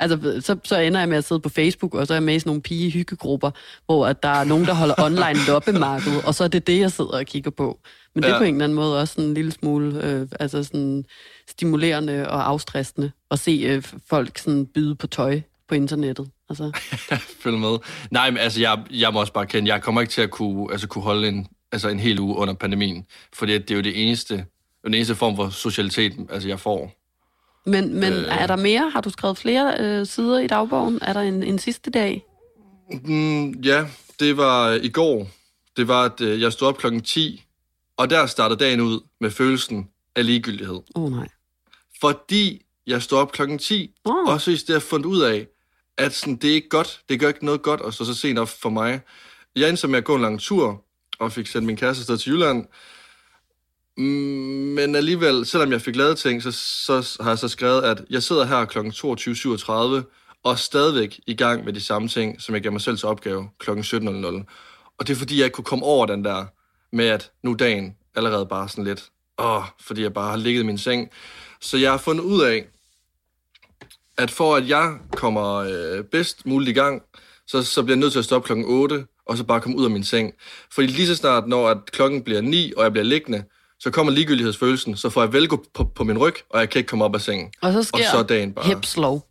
[0.00, 2.34] Altså, så, så ender jeg med at sidde på Facebook, og så er jeg med
[2.34, 3.50] i sådan nogle pige-hyggegrupper,
[3.86, 6.92] hvor at der er nogen, der holder online loppemarked, og så er det det, jeg
[6.92, 7.78] sidder og kigger på.
[8.14, 8.38] Men det er Ja.
[8.38, 11.04] på en eller anden måde også sådan en lille smule øh, altså sådan
[11.48, 16.30] stimulerende og afstressende at se øh, folk sådan byde på tøj på internettet.
[16.48, 16.70] Altså,
[17.42, 17.78] Følg med.
[18.10, 20.72] Nej, men altså, jeg, jeg må også bare kende, jeg kommer ikke til at kunne,
[20.72, 24.02] altså, kunne holde en, altså, en hel uge under pandemien, fordi det er jo det
[24.08, 24.44] eneste,
[24.84, 26.92] den eneste form for socialitet, altså, jeg får.
[27.66, 28.24] men men Øh.
[28.42, 28.90] er der mere?
[28.90, 30.98] Har du skrevet flere øh, sider i dagbogen?
[31.02, 32.22] Er der en, en sidste dag?
[33.04, 33.84] Mm, ja,
[34.20, 35.26] det var i går.
[35.76, 37.44] Det var, at øh, jeg stod op klokken 10,
[37.96, 40.80] og der startede dagen ud med følelsen af ligegyldighed.
[40.94, 41.28] Åh oh, nej.
[42.00, 44.28] Fordi jeg stod op klokken 10, Åh.
[44.28, 45.46] og så i stedet fundet ud af,
[45.98, 47.00] at sådan, det er ikke godt.
[47.08, 49.00] Det gør ikke noget godt at stå så sent op for mig.
[49.56, 50.84] Jeg endte så med at gå en lang tur,
[51.18, 52.66] og fik sendt min kæreste afsted til Jylland.
[53.96, 54.04] Mm,
[54.74, 58.22] Men alligevel, selvom jeg fik lavet ting, så, så har jeg så skrevet, at jeg
[58.22, 58.78] sidder her kl.
[58.78, 63.08] 22.37 og stadigvæk i gang med de samme ting, som jeg gav mig selv til
[63.08, 63.70] opgave kl.
[63.70, 64.94] 17.00.
[64.98, 66.46] Og det er fordi, jeg ikke kunne komme over den der
[66.92, 69.04] med, at nu dagen allerede bare sådan lidt,
[69.38, 71.10] åh, fordi jeg bare har ligget i min seng.
[71.60, 72.64] Så jeg har fundet ud af,
[74.18, 77.02] at for at jeg kommer øh, bedst muligt i gang,
[77.46, 79.84] så, så bliver jeg nødt til at stoppe klokken 8, og så bare komme ud
[79.84, 80.32] af min seng.
[80.72, 83.44] Fordi lige så snart, når at klokken bliver 9, og jeg bliver liggende,
[83.80, 86.88] så kommer ligegyldighedsfølelsen, så får jeg velgo på, på min ryg, og jeg kan ikke
[86.88, 87.52] komme op af sengen.
[87.62, 88.64] Og så sker Og så er dagen bare...
[88.64, 89.28] hepslov.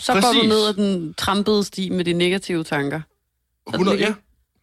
[0.00, 0.42] Så går Præcis.
[0.42, 3.00] du ned ad den trampede sti med de negative tanker.
[3.68, 4.14] Så 100, det, ja,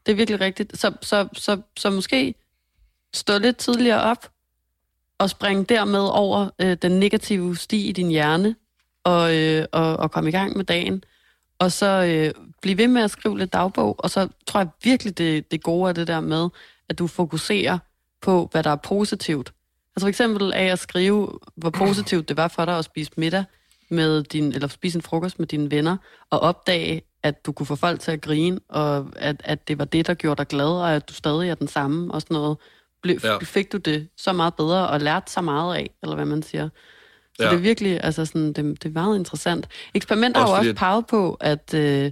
[0.06, 0.78] det er virkelig rigtigt.
[0.78, 2.36] Så, så, så, så måske
[3.14, 4.32] stå lidt tidligere op
[5.18, 8.56] og springe dermed over øh, den negative sti i din hjerne
[9.04, 11.04] og, øh, og, og komme i gang med dagen.
[11.60, 15.18] Og så øh, blive ved med at skrive lidt dagbog, og så tror jeg virkelig,
[15.18, 16.50] det, det gode er det der med,
[16.90, 17.78] at du fokuserer
[18.22, 19.54] på, hvad der er positivt.
[19.96, 23.44] Altså for eksempel af at skrive, hvor positivt det var for dig at spise middag
[23.90, 25.98] med din, eller spise en frokost med dine venner,
[26.30, 29.86] og opdage, at du kunne få folk til at grine, og at, at det var
[29.86, 32.58] det, der gjorde dig glad, og at du stadig er den samme, og sådan noget.
[33.04, 33.38] Ble, Ja.
[33.38, 36.70] Fik du det så meget bedre, og lærte så meget af, eller hvad man siger.
[37.38, 37.50] Så Ja.
[37.50, 39.68] det er virkelig, altså sådan, det, det er meget interessant.
[39.94, 42.12] Eksperimenter har Også jo også peget på, at, øh,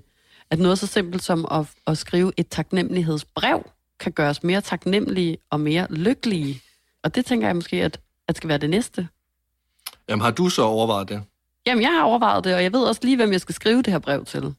[0.50, 3.63] at noget så simpelt som at, at skrive et taknemmelighedsbrev,
[4.00, 6.62] kan gøre os mere taknemmelige og mere lykkelige.
[7.04, 9.08] Og det tænker jeg måske, at, at skal være det næste.
[10.10, 11.22] Jamen, har du så overvejet det?
[11.67, 13.93] Jamen, jeg har overvejet det, og jeg ved også lige, hvem jeg skal skrive det
[13.93, 14.54] her brev til.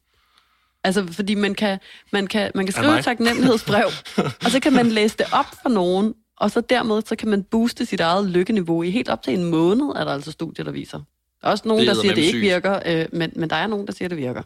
[0.83, 1.79] Altså, fordi man kan,
[2.11, 3.85] man kan, man kan skrive et taknemmelighedsbrev,
[4.45, 7.43] og så kan man læse det op for nogen, og så dermed så kan man
[7.43, 10.71] booste sit eget lykkeniveau i helt op til en måned, er der altså studier, der
[10.71, 10.97] viser.
[11.41, 13.49] Der er også nogen, der er siger, at det ikke eddermame virker, øh, men, men
[13.49, 14.41] der er nogen, der siger, at det virker.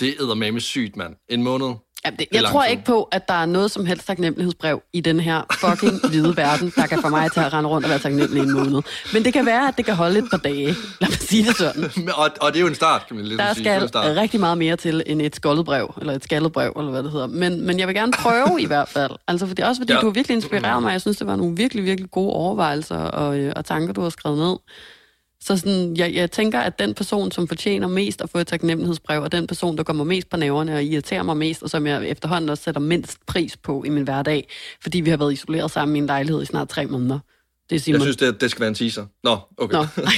[0.00, 1.16] Det er med sygt, mand.
[1.28, 1.74] En måned.
[2.04, 2.70] Jamen, det, jeg tror tid.
[2.70, 6.72] ikke på, at der er noget som helst taknemmelighedsbrev i den her fucking hvide verden,
[6.76, 8.82] der kan få mig til at rende rundt og være taknemmelig i en måned.
[9.12, 10.66] Men det kan være, at det kan holde et par dage.
[11.00, 11.84] Lad mig sige det sådan.
[12.16, 13.68] Og, og det er jo en start, kan man lidt Der sige.
[13.68, 14.16] Er jo skal start.
[14.16, 17.10] rigtig meget mere til end et skoldet brev, eller et skaldet brev, eller hvad det
[17.12, 17.26] hedder.
[17.26, 19.10] Men, men jeg vil gerne prøve i hvert fald.
[19.28, 20.00] Altså, for det er også fordi, Ja.
[20.00, 20.92] du har virkelig inspireret mig.
[20.92, 24.10] Jeg synes, det var nogle virkelig, virkelig gode overvejelser og, øh, og tanker, du har
[24.10, 24.56] skrevet ned.
[25.44, 29.22] Så sådan, jeg, jeg tænker, at den person, som fortjener mest at få et taknemmelighedsbrev,
[29.22, 32.08] er den person, der kommer mest på næverne og irriterer mig mest, og som jeg
[32.08, 34.48] efterhånden også sætter mindst pris på i min hverdag,
[34.82, 37.18] fordi vi har været isoleret sammen i en lejlighed i snart tre måneder.
[37.70, 38.00] Det er Simon.
[38.00, 39.06] Jeg synes, det, det skal være en teaser.
[39.24, 39.76] Nå, okay.
[39.76, 40.12] Nå, nej.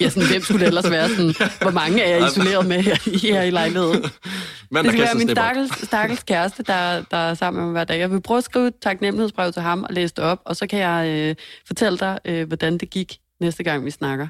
[0.00, 1.08] Ja, sådan, hvem skulle det ellers være?
[1.08, 4.04] Sådan, hvor mange er jeg isoleret med her, her i lejligheden?
[4.70, 7.84] Mand, Det skal være min stakkels, stakkels kæreste, der, der er sammen med mig hver
[7.84, 7.98] dag.
[7.98, 10.66] Jeg vil prøve at skrive et taknemmelighedsbrev til ham og læse det op, og så
[10.66, 11.34] kan jeg øh,
[11.66, 14.26] fortælle dig, øh, hvordan det gik næste gang, vi snakker.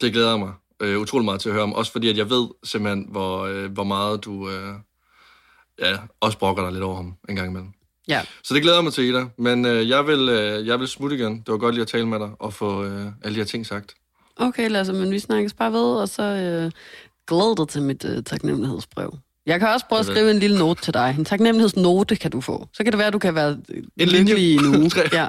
[0.00, 1.72] Det glæder jeg mig øh, utrolig meget til at høre om.
[1.72, 4.74] Også fordi, at jeg ved simpelthen, hvor, øh, hvor meget du øh,
[5.78, 7.70] ja, også brokker dig lidt over ham en gang imellem.
[8.08, 8.22] Ja.
[8.44, 9.24] Så det glæder jeg mig til, Ida.
[9.38, 11.38] Men øh, jeg, vil, øh, jeg vil smutte igen.
[11.38, 13.66] Det var godt lige at tale med dig og få øh, alle de her ting
[13.66, 13.94] sagt.
[14.36, 16.70] Okay, Lasse, men vi snakkes bare ved, og så øh,
[17.26, 19.18] glæder dig til mit øh, taknemmelighedsbrev.
[19.46, 21.14] Jeg kan også prøve at skrive en lille note til dig.
[21.18, 22.68] En taknemmelighedsnote kan du få.
[22.72, 23.58] Så kan det være, at du kan være En
[23.96, 24.18] linje.
[24.18, 24.90] lykkelig i en uge.
[25.12, 25.26] Ja.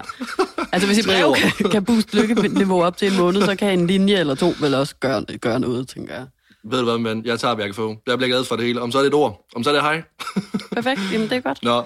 [0.71, 3.87] Altså hvis et brev kan, kan booste lykkeniveau op til en måned, så kan en
[3.87, 6.25] linje eller to vel også gøre, gøre noget, tænker jeg.
[6.63, 7.95] Ved du hvad, men jeg tager, hvad jeg kan få.
[8.07, 8.81] Jeg bliver glad for det hele.
[8.81, 9.45] Om så er det et ord.
[9.55, 10.03] Om så er det hej.
[10.75, 11.63] Perfekt, jamen det er godt.
[11.63, 11.83] Nå,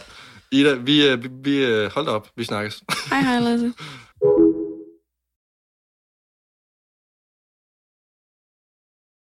[0.52, 2.28] Ida, vi, øh, vi, vi øh, hold op.
[2.38, 2.82] Vi snakkes.
[3.10, 3.74] Hej hej Lasse.